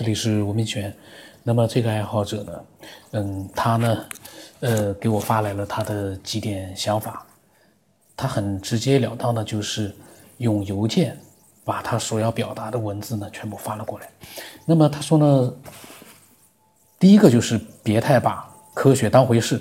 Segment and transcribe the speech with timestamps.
[0.00, 0.90] 这里是吴明全。
[1.42, 2.64] 那么这个爱好者呢，
[3.10, 4.06] 嗯，他呢，
[4.60, 7.26] 呃，给我发来了他的几点想法。
[8.16, 9.94] 他很直截了当的，就是
[10.38, 11.14] 用邮件
[11.66, 14.08] 把他所要表达的文字呢全部发了过来。
[14.64, 15.54] 那么他说呢，
[16.98, 19.60] 第一个就是别太把科学当回事。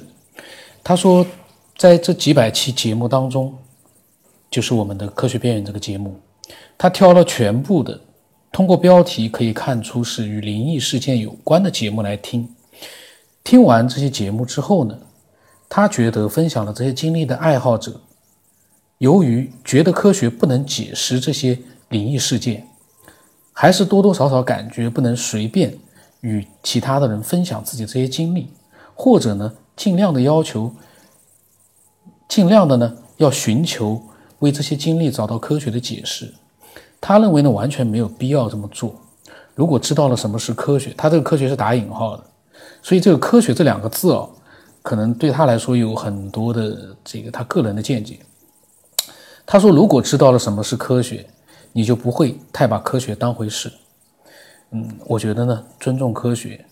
[0.82, 1.28] 他说，
[1.78, 3.54] 在这几百期节目当中，
[4.50, 6.18] 就是我们的科学边缘这个节目，
[6.78, 8.00] 他挑了全部的。
[8.52, 12.50] 通过标题可以看出是与灵异事件有关的节目来听。
[13.44, 14.98] 听完这些节目之后呢，
[15.70, 18.02] 他觉得分享了这些经历的爱好者，
[18.98, 21.58] 由于觉得科学不能解释这些
[21.90, 22.68] 灵异事件，
[23.54, 25.78] 还是多多少少感觉不能随便
[26.22, 28.52] 与其他的人分享自己这些经历，
[28.94, 30.74] 或者呢，尽量的要求，
[32.28, 34.02] 尽量的呢，要寻求
[34.40, 36.34] 为这些经历找到科学的解释。
[37.02, 38.94] 他认为呢，完全没有必要这么做。
[39.56, 42.24] 如果知道了什么是科学，他这个科学是打引号的，
[42.82, 44.30] 所以这个科学这两个字哦，
[44.82, 48.20] 可能对他来说有很多的这个他个人的见解。
[49.46, 51.26] 他说，如果知道了什么是科学，
[51.74, 53.72] 你就不会太把科学当回事。
[54.72, 56.64] 嗯，我觉得呢，尊重科学，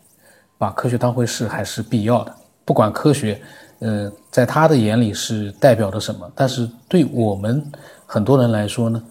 [0.58, 2.34] 把科学当回事还是必要的。
[2.64, 3.42] 不管科学，
[3.80, 7.66] 呃，在他的眼里是代表着什么，但是对我们
[8.06, 9.02] 很多人来说呢？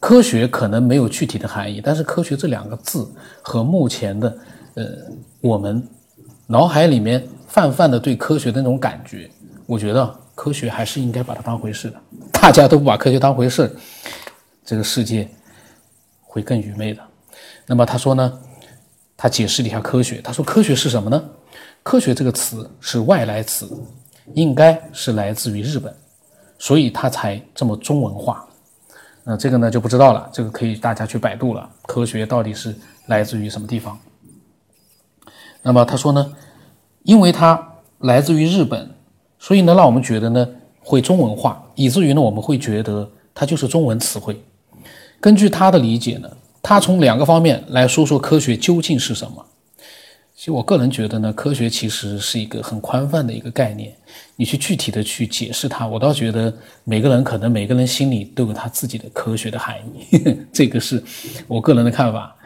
[0.00, 3.10] 科学可能没有具体的含义，但是科学这两个字
[3.42, 4.38] 和目前的，
[4.74, 4.84] 呃，
[5.40, 5.86] 我们
[6.46, 9.28] 脑海里面泛泛的对科学的那种感觉，
[9.66, 12.00] 我觉得科学还是应该把它当回事的。
[12.32, 13.74] 大家都不把科学当回事，
[14.64, 15.28] 这个世界
[16.22, 17.02] 会更愚昧的。
[17.66, 18.40] 那么他说呢，
[19.16, 21.22] 他解释了一下科学，他说科学是什么呢？
[21.82, 23.68] 科学这个词是外来词，
[24.34, 25.92] 应该是来自于日本，
[26.58, 28.47] 所以他才这么中文化。
[29.30, 31.68] 那这个呢就不知道了，这个可以大家去百度了。
[31.82, 32.74] 科学到底是
[33.08, 33.98] 来自于什么地方？
[35.60, 36.32] 那么他说呢，
[37.02, 38.88] 因为它来自于日本，
[39.38, 40.48] 所以呢让我们觉得呢
[40.80, 44.42] 会中文化，以至于呢我们会觉得它就是中文词汇。
[45.20, 46.30] 根据他的理解呢，
[46.62, 49.44] 他从两个方面来说说科学究竟是什么。
[50.38, 53.92] 其实我个人觉得呢，科学其实是一个很宽泛的一个概念，
[54.36, 61.02] 你去具体的去解释它，我倒觉得每个人可能每个人心里都有他自己的科学的含义， 这个是
[61.48, 62.36] 我个人的看法。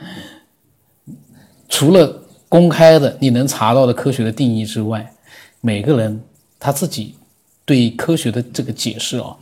[1.69, 5.13] 除了公开的你能查到的科学的定义之外，
[5.61, 6.19] 每个人
[6.59, 7.15] 他自己
[7.67, 9.37] 对科学的这个解释啊，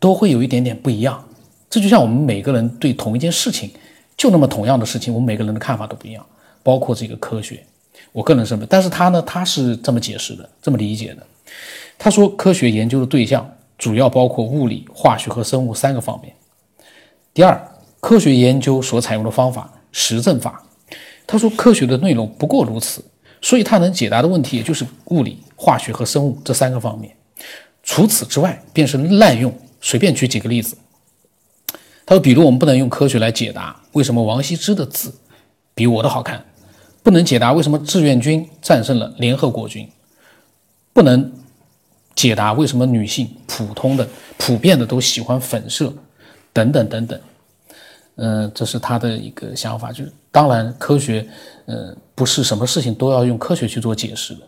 [0.00, 1.24] 都会有一点点不一样。
[1.70, 3.70] 这就像我们每个人对同一件事情，
[4.16, 6.26] 就那么同样的事情，我们每个人的看法都不一样。
[6.68, 7.64] 包括这个科学，
[8.12, 11.26] 我个人认为，但是他呢，他是这么解释的，这么理解的。
[11.96, 16.30] 他说，科学研究的对象主要包括物理、化学和生物三个方面。
[17.32, 17.58] 第二，
[18.00, 20.62] 科学研究所采用的方法实证法。
[21.26, 23.02] 他说，科学的内容不过如此，
[23.40, 27.16] 所以他能解答的问题也就是物理、化学和生物这三个方面。
[27.82, 29.50] 除此之外，便是滥用。
[29.80, 30.76] 随便举几个例子。
[32.04, 35.14] 他说，比如我们不能用科学来解答为什么王羲之的字。
[35.74, 36.44] 比我的好看，
[37.08, 39.90] 不能解答为什么志愿军战胜了联合国军，
[40.92, 41.32] 不能
[42.14, 45.90] 解答为什么女性普通的、普遍的都喜欢粉色，
[46.52, 47.18] 等等等等。
[48.16, 49.90] 嗯，这是他的一个想法。
[49.90, 51.26] 就是当然，科学，
[51.64, 54.40] 呃，不是什么事情都要用科学去做解释的，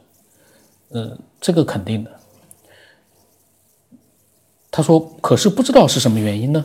[0.91, 2.11] 呃，这个肯定的。
[4.71, 6.63] 他说，可是不知道是什么原因呢？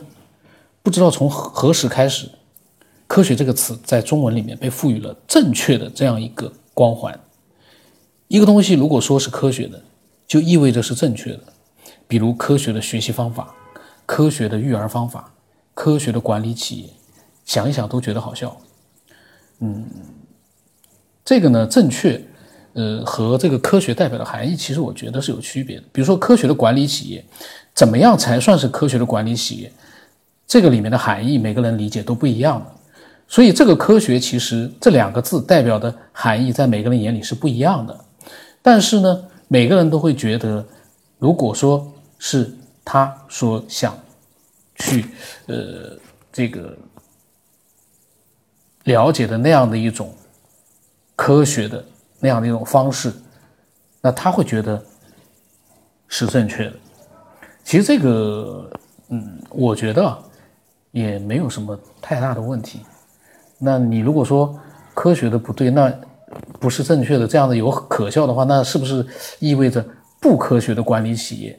[0.82, 2.28] 不知道从何时开始。
[3.06, 7.18] 科学这个词在中文里面被赋予了正确的这样一个光环。
[8.28, 9.80] 一个东西如果说是科学的，
[10.26, 11.40] 就意味着是正确的。
[12.08, 13.54] 比如科学的学习方法、
[14.04, 15.32] 科学的育儿方法、
[15.74, 16.88] 科学的管理企业，
[17.44, 18.56] 想一想都觉得好笑。
[19.60, 19.84] 嗯，
[21.24, 22.20] 这个呢，正确，
[22.74, 25.84] 呃，和这个科学代表的含义，其实我觉得是有区别的。
[25.92, 27.24] 比如说科学的管理企业，
[27.74, 29.72] 怎么样才算是科学的管理企业？
[30.46, 32.75] 这个里面的含义，每个人理解都不一样的。
[33.28, 38.04] 所以，这个科学其实这两个字代表的含义，在每个人眼里是不一样的。
[38.62, 40.64] 但是呢，每个人都会觉得，
[41.18, 42.52] 如果说是
[42.84, 43.98] 他所想
[44.76, 45.06] 去
[45.46, 45.98] 呃
[46.32, 46.76] 这个
[48.84, 50.14] 了解的那样的一种
[51.16, 51.84] 科学的
[52.20, 53.12] 那样的一种方式，
[54.00, 54.80] 那他会觉得
[56.06, 56.76] 是正确的。
[57.64, 58.70] 其实这个，
[59.08, 60.16] 嗯，我觉得
[60.92, 62.80] 也没有什么太大的问题。
[63.58, 64.58] 那你如果说
[64.94, 65.92] 科学的不对，那
[66.60, 69.06] 不是正确的，这样的有可笑的话，那是不是
[69.38, 69.84] 意味着
[70.20, 71.58] 不科学的管理企业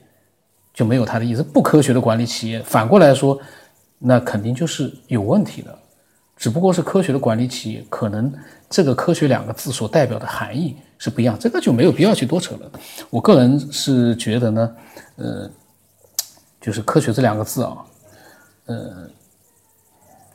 [0.74, 1.42] 就没有它的意思？
[1.42, 3.40] 不科学的管理企业，反过来说，
[3.98, 5.76] 那肯定就是有问题的。
[6.36, 8.32] 只不过是科学的管理企业，可能
[8.70, 12.72] 这个“科学”两个字所代表的含义是不一样，这个就没有必要去多扯了。
[13.10, 14.76] 我个人是觉得呢，
[15.16, 15.50] 呃，
[16.62, 17.78] 就是“科学”这两个字啊，
[18.68, 19.10] 呃，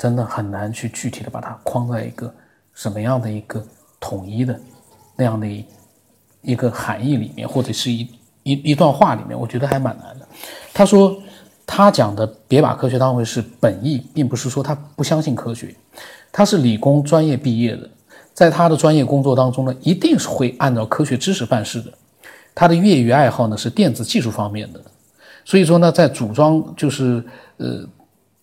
[0.02, 2.34] 真的很难去具体的把它框在一个
[2.74, 3.64] 什么样的一个
[4.00, 4.60] 统一的
[5.14, 5.64] 那样的一
[6.40, 8.00] 一个含义里面，或者是一
[8.42, 10.26] 一一段话里面，我觉得还蛮难的。
[10.74, 11.16] 他说。
[11.64, 15.74] 他讲的别把科学当回事，本意并不是说他不相信科学，
[16.30, 17.88] 他是理工专业毕业的，
[18.34, 21.90] 在他的专业工作当中呢，一定是会按照科学知识办事的。
[22.54, 24.82] 他的业余爱好呢是电子技术方面的，
[25.46, 27.24] 所以说呢，在组装就是
[27.56, 27.86] 呃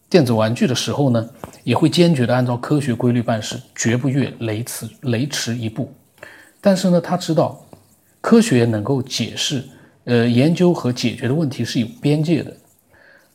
[0.09, 1.29] 电子玩具的时候呢，
[1.63, 5.93] 也会坚决的按照科学规律办事，绝不越雷池雷池一步。
[6.59, 7.63] 但是呢，他知道
[8.19, 9.63] 科学能够解释
[10.05, 12.51] 呃研究和解决的问题是有边界的。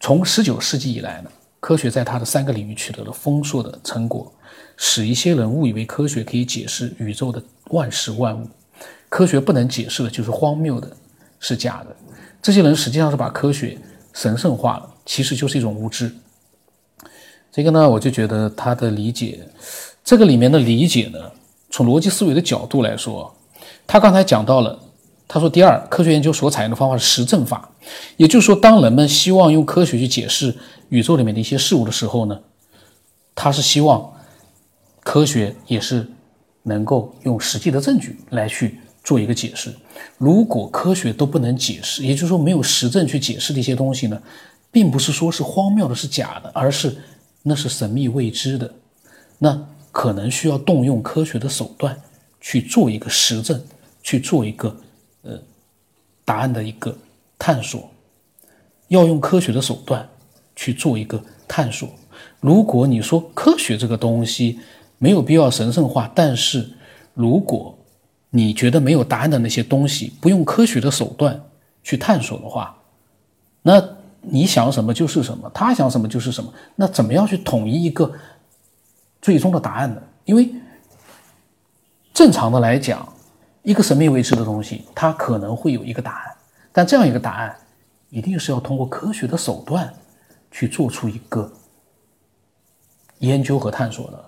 [0.00, 1.30] 从十九世纪以来呢，
[1.60, 4.30] 科学在它的三个领域取得了丰硕的成果，
[4.76, 7.40] 使一些人误以为科学可以解释宇宙的
[7.70, 8.48] 万事万物。
[9.08, 10.90] 科学不能解释的就是荒谬的，
[11.38, 11.94] 是假的。
[12.42, 13.78] 这些人实际上是把科学
[14.12, 16.12] 神圣化了，其实就是一种无知。
[17.54, 19.46] 这个呢，我就觉得他的理解，
[20.02, 21.20] 这个里面的理解呢，
[21.70, 23.32] 从逻辑思维的角度来说，
[23.86, 24.80] 他刚才讲到了。
[25.26, 27.70] 他说：“第二，科学研究所采用的方法是实证法，
[28.18, 30.54] 也就是说，当人们希望用科学去解释
[30.90, 32.38] 宇宙里面的一些事物的时候呢，
[33.34, 34.12] 他是希望
[35.02, 36.06] 科学也是
[36.64, 39.72] 能够用实际的证据来去做一个解释。
[40.18, 44.22] 如果科学都不能解释，也就是说没有实证去解释的一些东西呢，
[44.70, 46.94] 并不是说是荒谬的、是假的，而是
[47.44, 48.74] 那是神秘未知的，
[49.38, 51.96] 那可能需要动用科学的手段
[52.40, 53.62] 去做一个实证，
[54.02, 54.76] 去做一个。”
[55.26, 55.40] 呃，
[56.22, 56.94] 答案的一个
[57.38, 57.90] 探索，
[58.88, 60.06] 要用科学的手段
[60.54, 61.18] 去做一个
[61.48, 61.88] 探索。
[62.40, 64.60] 如果你说科学这个东西
[64.98, 66.68] 没有必要神圣化，但是
[67.14, 67.74] 如果
[68.28, 71.42] 你觉得没有答案的那些东西不用科学的手段
[71.82, 72.76] 去探索的话，
[73.62, 76.52] 那你想什么就是什么，他想什么就是什么。
[76.76, 78.12] 那怎么样去统一一个
[79.22, 80.02] 最终的答案呢？
[80.24, 80.54] 因为
[82.12, 83.08] 正常的来讲。
[83.66, 86.36] 一个神秘未知的东西，它可能会有一个答案，
[86.70, 87.56] 但这样一个答案，
[88.10, 89.90] 一定是要通过科学的手段
[90.50, 91.50] 去做出一个
[93.20, 94.22] 研究和探索的。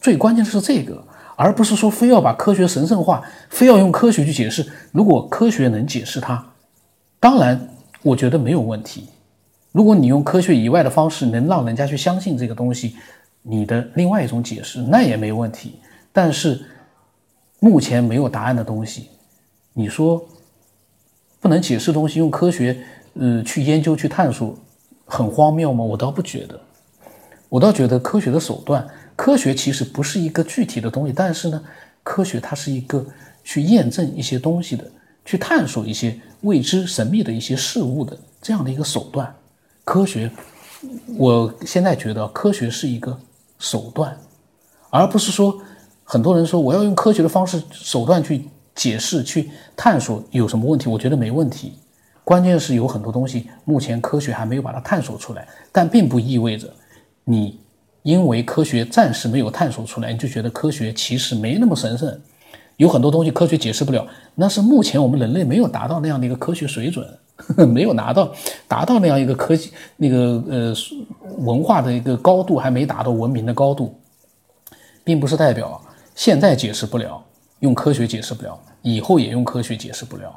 [0.00, 1.06] 最关键的是这个，
[1.36, 4.68] 而不是说非要把科学神圣化，非要用科学去解释。
[4.90, 6.44] 如果科学能解释它，
[7.20, 7.68] 当然
[8.04, 9.08] 我觉得没有问题。
[9.72, 12.94] 如果你用科学以外的方式能让人家去相信这个东西，
[13.42, 15.80] 你的另外一种解释那也没问题。
[16.12, 16.64] 但是。
[17.60, 19.08] 目前没有答案的东西，
[19.72, 20.22] 你说
[21.40, 22.76] 不能解释东西，用科学
[23.14, 24.54] 呃去研究去探索，
[25.06, 25.82] 很荒谬吗？
[25.82, 26.60] 我倒不觉得，
[27.48, 28.86] 我倒觉得科学的手段，
[29.16, 31.64] 科学其实不是一个具体的东西，但是呢，
[32.02, 33.06] 科学它是一个
[33.42, 34.84] 去验证一些东西的，
[35.24, 39.34] 去探索一些未知神秘的一些事物的这样的一个手段。
[39.84, 40.30] 科学，
[41.16, 43.18] 我现在觉得科学是一个
[43.58, 44.16] 手段，
[44.90, 45.60] 而不是说。
[46.06, 50.86] 很多人说我要用科学的方式手段去解释、去探索有什么问题？
[50.86, 51.72] 我觉得没问题。
[52.22, 56.70] 关键是有很多东西目前科学还没有把它探索出来，但并不意味着
[57.24, 57.58] 你
[58.02, 62.20] 因为科学暂时没有探索出来，你就觉得科学其实没那么神圣。
[62.76, 67.06] 有很多东西科学解释不了，那是目前我们人类没有达到那样的一个科学水准，
[67.68, 68.32] 没有拿到
[68.66, 70.74] 达到那样一个科技那个呃
[71.38, 73.94] 文化的一个高度，还没达到文明的高度，
[75.04, 75.80] 并不是代表。
[76.14, 77.20] 现在解释不了，
[77.60, 80.32] 用科学解释不了，以后也用科学解释不了。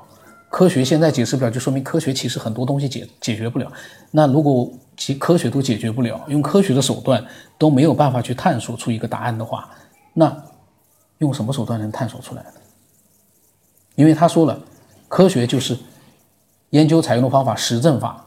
[0.49, 3.71] 科学现在解释不了，就说明科学其实很多东西解解决不了。
[4.11, 7.23] 那如果其科学都解决不了，用科学的手段
[7.59, 9.69] 都没有办法去探索出一个答案的话，
[10.13, 10.35] 那
[11.19, 12.51] 用什么手段能探索出来呢？
[13.95, 14.59] 因为他说了，
[15.07, 15.77] 科学就是
[16.69, 18.23] 研究采用的方法实证法。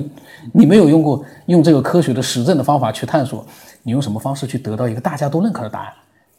[0.54, 3.44] 你没有用过用这个科学的实证的方法去探索，
[3.82, 5.92] 你用什么方式去得到一个大家都认可的答案？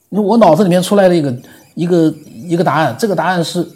[0.10, 1.42] 我脑子里面出来的一个
[1.76, 3.68] 一个一个答案，这个答案是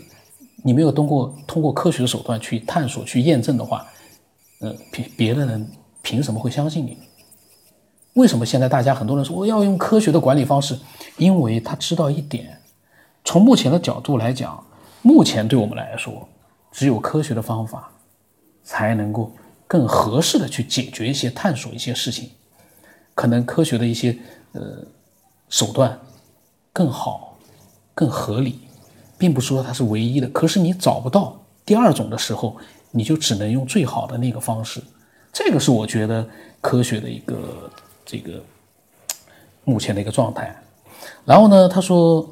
[0.64, 3.86] 你没有通过通过科学的手段去探索、去验证的话，
[4.62, 5.70] 呃，别别的人
[6.02, 6.98] 凭什么会相信你？
[8.14, 10.78] 为什么现在大家很多人说我要用科学的管理方式？
[11.18, 12.60] 因为他知道一点，
[13.24, 14.64] 从目前的角度来讲，
[15.02, 16.28] 目前对我们来说，
[16.72, 17.92] 只有科学的方法
[18.64, 19.32] 才能够
[19.68, 22.30] 更合适的去解决一些、探索一些事情。
[23.16, 24.18] 可能科学的一些
[24.54, 24.62] 呃
[25.50, 26.00] 手段。
[26.76, 27.38] 更好，
[27.94, 28.62] 更合理，
[29.16, 30.28] 并不是说它是唯一的。
[30.30, 32.58] 可是你找不到第二种的时候，
[32.90, 34.82] 你就只能用最好的那个方式。
[35.32, 36.28] 这个是我觉得
[36.62, 37.70] 科学的一个
[38.06, 38.42] 这个
[39.64, 40.56] 目前的一个状态。
[41.26, 42.28] 然后呢，他说，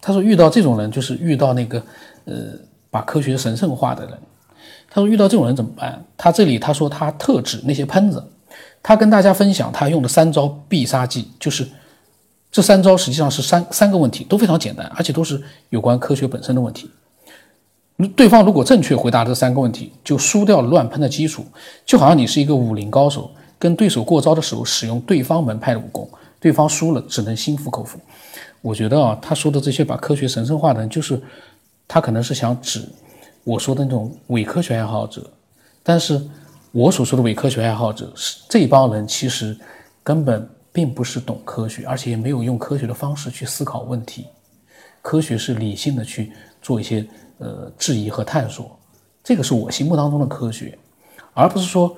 [0.00, 1.82] 他说遇到这种人，就是遇到那个
[2.24, 2.34] 呃
[2.90, 4.18] 把科学神圣化的人。
[4.88, 6.04] 他说遇到这种人怎么办？
[6.16, 8.22] 他这里他说他特指那些喷子，
[8.82, 11.66] 他跟大家分享他用的三招必杀技，就是
[12.50, 16.90] 这三招实际上是三三个问题都非常简单，而且都是有关科学本身的问题。
[18.16, 21.44] 对方如果正确回答这三个问题，就输掉了乱喷的基础，
[21.86, 23.30] 就好像你是一个武林高手，
[23.60, 28.00] 跟对手过招的时候使用对方门派的武功，对方输了只能心服口服。
[28.62, 31.20] 我觉得啊，他说的这些把科学神圣化的人，就是
[31.86, 32.88] 他可能是想指
[33.44, 35.30] 我说的那种伪科学爱好者。
[35.82, 36.20] 但是
[36.72, 39.54] 我所说的伪科学爱好者是这帮人，其实
[40.02, 44.26] 根本并不是懂科学，而且也没有用科学的方式去思考问题。
[45.02, 47.06] 科学是理性的去做一些
[47.38, 48.78] 呃质疑和探索，
[49.24, 50.78] 这个是我心目当中的科学，
[51.32, 51.96] 而不是说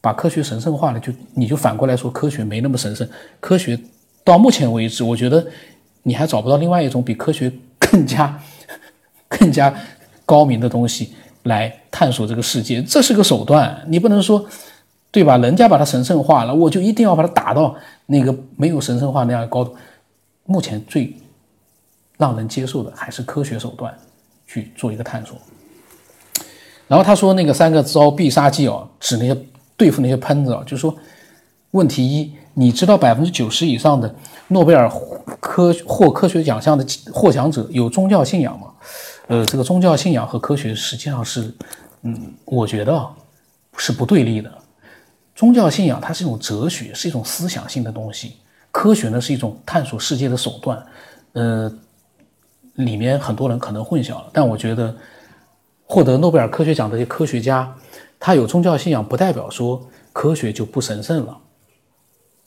[0.00, 3.08] 把科学神圣化了，就你就反过来说科学没那么神圣。
[3.40, 3.78] 科学
[4.24, 5.46] 到目前为止，我觉得。
[6.04, 8.40] 你还找不到另外一种比科学更加、
[9.28, 9.74] 更加
[10.24, 11.12] 高明的东西
[11.42, 14.42] 来探索这个世界，这是个手段，你不能说，
[15.10, 15.36] 对吧？
[15.36, 17.76] 人家把它神圣化了，我就一定要把它打到
[18.06, 19.76] 那个没有神圣化那样的高度。
[20.46, 21.14] 目前最
[22.16, 23.94] 让人接受的还是科学手段
[24.46, 25.36] 去做一个探索。
[26.86, 29.36] 然后他说那个三个招必杀技哦，指那些
[29.78, 30.94] 对付那些喷子啊，就是说，
[31.70, 34.14] 问题一，你知道百分之九十以上的
[34.48, 34.92] 诺贝尔。
[35.40, 38.68] 科获科学奖项的获奖者有宗教信仰吗？
[39.28, 41.54] 呃，这个宗教信仰和科学实际上是，
[42.02, 43.06] 嗯，我觉得
[43.76, 44.50] 是不对立的。
[45.36, 48.30] 宗教信仰它是一种哲学，是一种思想性的东西；
[48.72, 50.82] 科学呢是一种探索世界的手段。
[51.34, 51.72] 呃，
[52.74, 54.94] 里面很多人可能混淆了，但我觉得
[55.84, 57.72] 获得诺贝尔科学奖的这些科学家，
[58.20, 61.38] 他有宗教信仰，不代表说科学就不神圣了。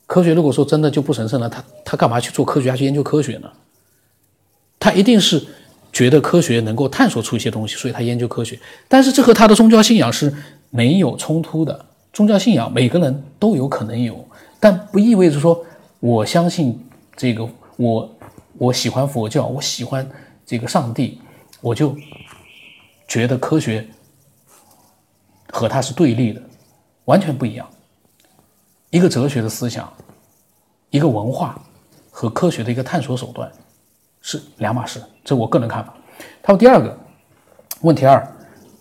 [0.06, 3.50] 科学如果说真的就不神圣了，他他干嘛去做科学家去研究科学呢？
[4.78, 5.42] 他一定是
[5.94, 8.60] 觉得科学能够探索出一些东西，所以他研究科学。
[8.90, 10.34] 但是这和他的宗教信仰是
[10.70, 11.86] 没有冲突的。
[12.12, 14.28] 宗教信仰每个人都有可能有，
[14.60, 15.64] 但不意味着说
[16.02, 16.78] 我相信
[17.16, 17.48] 这个，
[17.78, 18.18] 我
[18.58, 20.06] 我喜欢佛教，我喜欢
[20.46, 21.22] 这个上帝，
[21.62, 21.96] 我就
[23.08, 23.88] 觉得科学
[25.52, 26.42] 和它是对立的，
[27.06, 27.68] 完全不一样。
[28.90, 29.92] 一个哲学的思想，
[30.90, 31.62] 一个文化
[32.10, 33.52] 和科学的一个探索手段
[34.22, 35.94] 是两码事，这我个人看法。
[36.42, 36.98] 他说第二个
[37.82, 38.26] 问题二，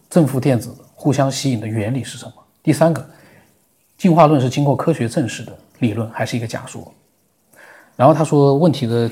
[0.08, 2.32] 正负电子互相吸引的原理是什么？
[2.62, 3.08] 第三个，
[3.96, 6.92] 进化论是经过科学证实的理论还是一个假说？
[7.96, 9.10] 然后他说问题的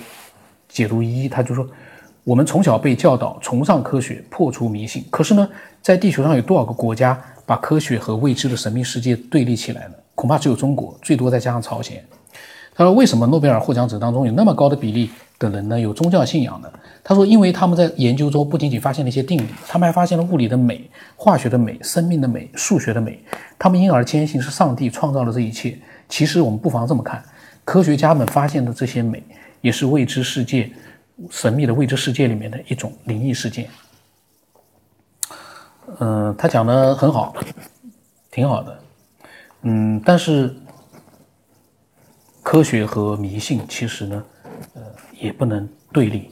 [0.69, 1.67] 解读一，他就说
[2.25, 5.07] 我们从小被教导崇尚科学，破除迷信。
[5.11, 5.49] 可是呢，
[5.81, 9.95] 在地球上有多少个国家把科学和未知的神秘世界对立起来呢？
[10.15, 12.05] 恐怕只有中国，最多再加上朝鲜。
[12.75, 15.81] 他说：“为什么诺贝尔获奖者当中有那么高的比例的人呢？
[15.81, 16.71] 有宗教信仰的？”
[17.03, 23.19] 他说：“因为他们在研究中不仅仅发现了一些定理，他们还发现了物理的美、化学的美、生命的美、数学的美。
[23.59, 25.79] 他们因而坚信是上帝创造了这一切。
[26.07, 27.25] 其实我们不妨这么看：
[27.65, 29.23] 科学家们发现的这些美，
[29.63, 30.71] 也是未知世界、
[31.31, 33.67] 神秘的未知世界里面的一种灵异事件。”
[36.01, 37.35] 嗯，他讲的很好，
[38.31, 38.79] 挺好的。
[39.63, 40.55] 嗯，但是
[42.43, 44.25] 科学和迷信其实呢，
[44.75, 44.83] 呃，
[45.19, 46.31] 也不能对立。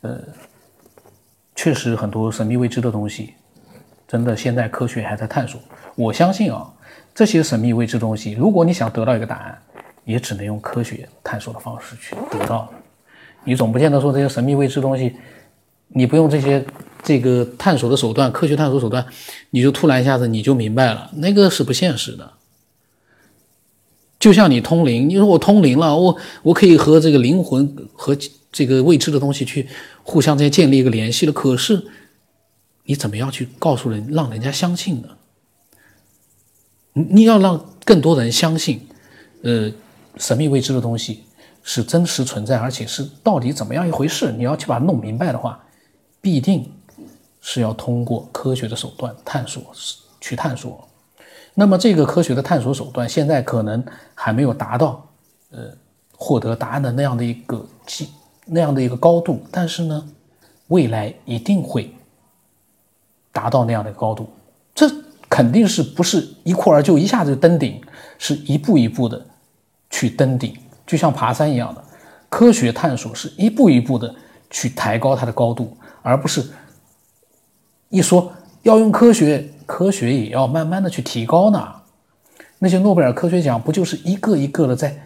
[0.00, 0.20] 呃，
[1.54, 3.34] 确实很多神秘未知的东西，
[4.06, 5.60] 真的现在科学还在探索。
[5.94, 6.72] 我相信啊，
[7.14, 9.58] 这些神秘未知东西，如果你想得到一个答案，
[10.04, 12.68] 也只能用科学探索的方式去得到。
[13.44, 15.16] 你总不见得说这些神秘未知东西，
[15.88, 16.64] 你不用这些
[17.06, 19.06] 这个探索的手段，科学探索手段，
[19.50, 22.32] 你就突然一下子你就明白了，那个是不现实的。
[24.18, 28.16] 就像你通灵，你说我通灵了，我我可以和这个灵魂和
[28.50, 29.68] 这个未知的东西去
[30.02, 31.32] 互相间建立一个联系了。
[31.32, 31.86] 可是
[32.86, 35.10] 你怎么样去告诉人，让人家相信呢？
[36.94, 38.80] 你你要让更多人相信，
[39.42, 39.70] 呃，
[40.16, 41.20] 神秘未知的东西
[41.62, 44.32] 是真实存在，而且是到底怎么样一回事？
[44.32, 45.64] 你要去把它弄明白的话，
[46.20, 46.68] 必定
[47.48, 49.62] 是要通过科学的手段探索，
[50.20, 50.84] 去探索。
[51.54, 53.82] 那么，这个科学的探索手段现在可能
[54.16, 55.06] 还没有达到，
[55.52, 55.70] 呃，
[56.16, 58.08] 获得答案的那样的一个基
[58.46, 60.08] 那样的一个高度，但是呢，
[60.66, 61.94] 未来一定会
[63.30, 64.28] 达到那样的高度。
[64.74, 64.90] 这
[65.28, 67.80] 肯定是不是一蹴而就，一下子就登顶，
[68.18, 69.24] 是一步一步的
[69.88, 70.52] 去登顶，
[70.84, 71.84] 就像爬山一样的。
[72.28, 74.12] 科学探索是一步一步的
[74.50, 76.44] 去抬高它的高度，而不是
[77.88, 79.50] 一说要用科学。
[79.66, 81.74] 科学也要慢慢的去提高呢，
[82.60, 84.96] 那些诺贝尔科学奖不就是一个一个的在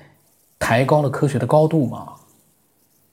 [0.59, 2.09] 抬高了科学的高度吗？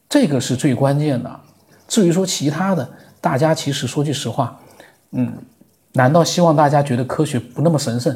[0.09, 1.39] 这个是最关键的。
[1.87, 2.89] 至于说其他的，
[3.21, 4.59] 大家其实说句实话，
[5.11, 5.31] 嗯，
[5.93, 8.13] 难道希望大家觉得科学不那么神圣？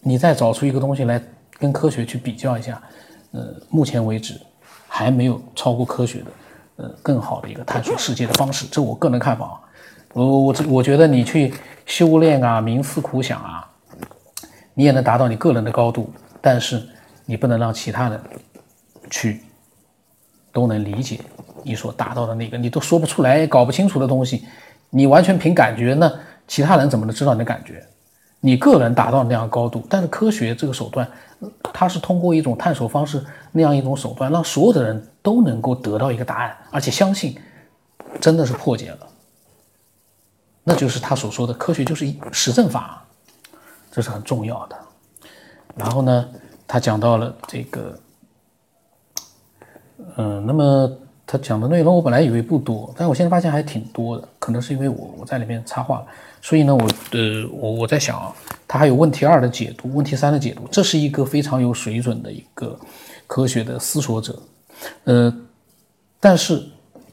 [0.00, 1.22] 你再找出一个东西来
[1.56, 2.82] 跟科学去比较一下，
[3.30, 4.40] 呃，目前为止
[4.88, 6.26] 还没有超过科学的，
[6.78, 8.66] 呃，更好的一个探索世界的方式。
[8.72, 9.60] 这我个人看法啊。
[10.14, 11.52] 我我我觉得你去
[11.84, 13.68] 修炼啊，冥思苦想啊，
[14.72, 16.80] 你也能达到你个人的高度，但是
[17.26, 18.20] 你不能让其他人
[19.10, 19.40] 去
[20.52, 21.18] 都能理解
[21.64, 24.46] 你所达到的那个你都说不出来、搞不清楚的东西，
[24.88, 26.10] 你完全凭感觉，那
[26.46, 27.84] 其他人怎么能知道你的感觉？
[28.38, 31.08] 你个人达到那样高度，但是科学这个手段，
[31.72, 37.36] 它是通过一种探索方式那样一种手段，让所有的人都能够得到一个答案，而且相信
[38.20, 39.08] 真的是破解了。
[40.66, 43.04] 那就是他所说的科学就是实证法，
[43.92, 44.76] 这是很重要的。
[45.76, 46.26] 然后呢，
[46.66, 47.98] 他讲到了这个，
[50.16, 50.90] 嗯，那么
[51.26, 56.06] 他讲的内容我本来以为不多，但我现在发现还挺多的，可能是因为我我在里面插话了。
[56.40, 58.34] 所以呢，我呃，我我在想啊，
[58.66, 62.78] 他还有问题二的解读，问题三的解读，这是一个非常有水准的一个
[63.26, 64.42] 科学的思索者，
[65.04, 65.30] 呃，
[66.18, 66.66] 但是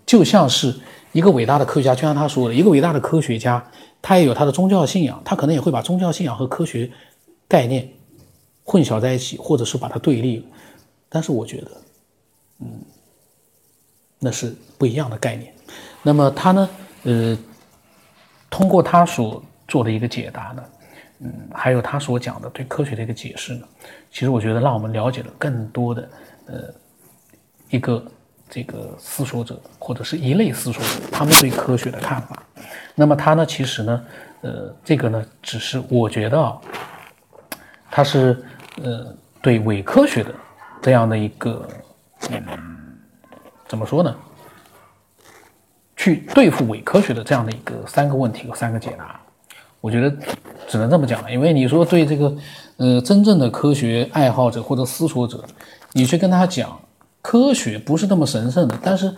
[0.06, 0.74] 就像是。
[1.12, 3.62] 一个伟大的科学家，就像他说的，一个伟大的科学家，
[4.02, 6.90] 他也有他的宗教信仰，他可能也会把宗教信仰和科学
[7.50, 7.90] 概念
[8.64, 10.48] 混淆在一起，或者是把它对立。
[11.10, 11.72] 但是我觉得，
[12.60, 12.68] 嗯，
[14.20, 15.54] 那是不一样的概念。
[16.02, 16.70] 那么他呢，
[17.04, 17.38] 呃，
[18.50, 20.64] 通过他所做的一个解答呢，
[21.20, 23.68] 嗯，还有他所讲的对科学的一个解释呢，
[24.12, 26.10] 其实我觉得让我们了解了更多的，
[26.46, 26.74] 呃，
[27.70, 28.02] 一个。
[28.54, 32.44] 这个思索者或者是一类思索者，他们对科学的看法。
[32.94, 34.04] 那么他呢，其实呢，
[34.42, 36.60] 呃，这个呢，只是我觉得啊，
[37.90, 38.44] 他是
[38.84, 40.36] 呃对伪科学的
[40.82, 41.66] 这样的一个，
[42.30, 42.42] 嗯，
[43.70, 44.14] 怎么说呢？
[45.96, 49.18] 去对付伪科学的这样的一个三个问题和三个解答，
[49.80, 50.14] 我觉得
[50.68, 51.32] 只能这么讲了。
[51.32, 52.36] 因为你说对这个
[52.76, 55.42] 呃真正的科学爱好者或者思索者，
[55.94, 56.78] 你去跟他讲。
[57.22, 59.16] 科学不是那么神圣的，但是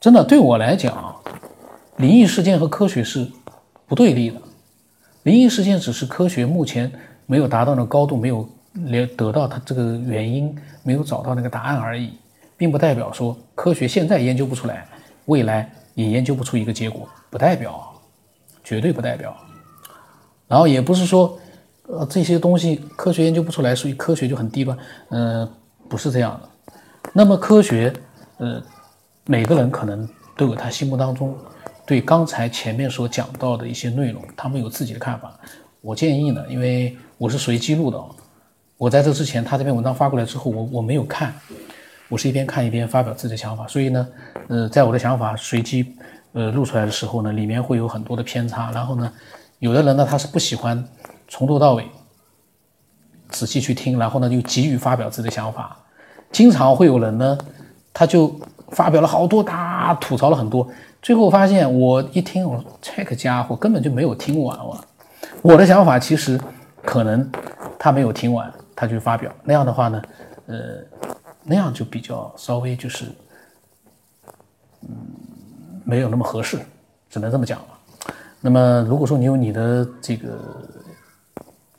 [0.00, 1.14] 真的对我来讲，
[1.96, 3.26] 灵异事件和科学是
[3.86, 4.40] 不对立的。
[5.22, 6.90] 灵异事件只是科学目前
[7.26, 12.12] 没有达到的高度，没有连得到它这个原因，没有找到那个答案而已，
[12.56, 14.84] 并不代表说科学现在研究不出来，
[15.26, 17.92] 未来也研究不出一个结果，不代表，
[18.64, 19.36] 绝对不代表。
[20.48, 21.38] 然后也不是说，
[21.86, 24.76] 呃，这些东西科学研究不出来，所以科学就很低端，
[25.10, 25.48] 嗯，
[25.88, 26.48] 不是这样的。
[27.12, 27.92] 那么科学，
[28.38, 28.62] 呃，
[29.26, 31.36] 每个人可能都有他心目当中
[31.84, 35.38] 对刚才前面所讲到的一些内容，他们有自己的看法。
[35.80, 38.00] 我建议呢，因为我是随机录的，
[38.78, 41.34] 我在这之前他这篇文章发过来之后，我我没有看，
[42.08, 43.66] 我是一边看一边发表自己的想法。
[43.66, 44.08] 所以呢，
[44.48, 45.94] 呃，在我的想法随机
[46.32, 48.70] 呃录出来的时候呢，里面会有很多的偏差。
[48.70, 49.12] 然后呢，
[49.58, 50.82] 有的人呢他是不喜欢
[51.28, 51.84] 从头到尾
[53.28, 55.76] 仔细去听，然后呢又急于发表自己的想法。
[56.32, 57.38] 经常会有人呢，
[57.92, 58.34] 他就
[58.70, 60.66] 发表了好多，他吐槽了很多，
[61.02, 64.84] 最后发现我一听，我说这个家伙根本就没有听完我，
[65.42, 66.40] 我的想法其实
[66.82, 67.30] 可能
[67.78, 70.02] 他没有听完，他就发表那样的话呢，
[70.46, 70.56] 呃，
[71.44, 73.04] 那样就比较稍微就是，
[74.80, 74.88] 嗯，
[75.84, 76.58] 没有那么合适，
[77.10, 77.66] 只能这么讲了。
[78.40, 80.38] 那么如果说你有你的这个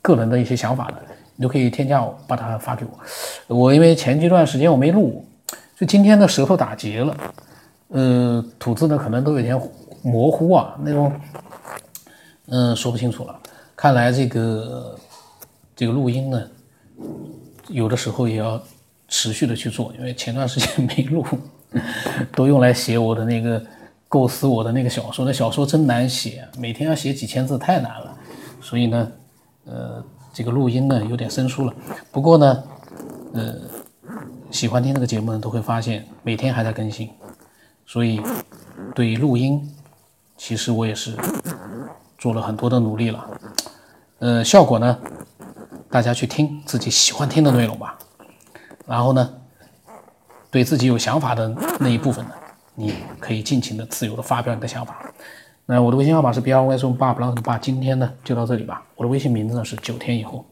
[0.01, 0.97] 个人的一些想法呢？
[1.35, 3.55] 你都可以添加我，把它发给我。
[3.55, 5.25] 我因为前一段时间我没录，
[5.75, 7.17] 就今天的舌头打结了，
[7.87, 9.59] 呃，吐字呢可能都有点
[10.03, 11.11] 模糊啊，那种，
[12.47, 13.35] 嗯，说不清楚了。
[13.75, 14.99] 看来这个
[15.75, 16.43] 这个录音呢，
[17.67, 18.61] 有的时候也要
[19.07, 21.25] 持续的去做，因为前段时间没录，
[22.35, 23.59] 都用来写我的那个
[24.07, 25.25] 构思我的那个小说。
[25.25, 28.15] 那小说真难写，每天要写几千字，太难了。
[28.61, 29.11] 所以呢，
[29.65, 30.03] 呃。
[30.33, 31.73] 这个录音呢有点生疏了，
[32.11, 32.63] 不过呢，
[33.33, 33.55] 呃，
[34.49, 37.07] 喜欢听这个节目的都会发现每天还在更新，
[37.85, 38.19] 所以
[38.95, 39.61] 对于录音，
[40.35, 41.15] 其实我也是
[42.17, 43.25] 做了很多的努力了，
[44.19, 44.97] 呃，效果呢，
[45.91, 47.95] 大家去听自己喜欢听的内容吧，
[48.87, 49.33] 然后呢，
[50.49, 51.47] 对自己有想法的
[51.79, 52.31] 那一部分呢，
[52.73, 54.99] 你可以尽情的自由的发表你的想法。
[55.65, 58.83] 那我的微信号码是 b r y s 八 plus 八，今天呢就到这里吧。
[58.95, 60.45] 我的微信名字呢是九天以后。